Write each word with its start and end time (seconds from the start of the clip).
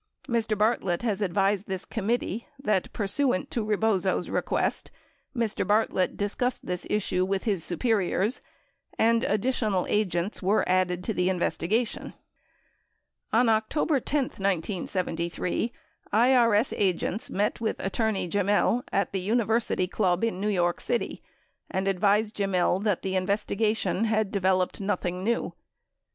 Mr. 0.27 0.57
Bartlett 0.57 1.03
has 1.03 1.21
advised 1.21 1.67
this 1.67 1.85
committee 1.85 2.47
that 2.57 2.91
pursuant 2.91 3.51
to 3.51 3.63
Rebozo's 3.63 4.31
request, 4.31 4.89
Mr. 5.37 5.61
Bartlett 5.67 6.17
discussed 6.17 6.65
this 6.65 6.87
issue 6.89 7.23
with 7.23 7.43
his 7.43 7.63
superiors 7.63 8.41
and 8.97 9.23
additional 9.23 9.85
agents 9.87 10.41
were 10.41 10.67
added 10.67 11.03
to 11.03 11.13
the 11.13 11.27
investi 11.27 11.69
gation. 11.71 12.15
On 13.31 13.47
October 13.47 13.99
10, 13.99 14.23
1973, 14.23 15.71
IRS 16.11 16.73
agents 16.77 17.29
met 17.29 17.61
with 17.61 17.79
Attorney 17.79 18.27
Gemmill 18.27 18.81
at 18.91 19.11
the 19.11 19.19
University 19.21 19.85
Club 19.87 20.23
in 20.23 20.41
New 20.41 20.49
York 20.49 20.81
City 20.81 21.21
and 21.69 21.87
advised 21.87 22.35
Gemmill 22.35 22.79
that 22.85 23.03
the 23.03 23.15
investigation 23.15 24.05
had 24.05 24.31
developed 24.31 24.81
nothing 24.81 25.23
new. 25.23 25.53